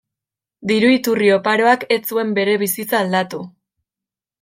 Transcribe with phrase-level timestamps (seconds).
[0.71, 3.49] Diru iturri oparoak ez zuen bere bizitza aldatu.